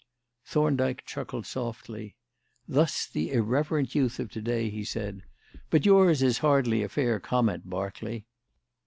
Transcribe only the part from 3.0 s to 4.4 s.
the irreverent youth of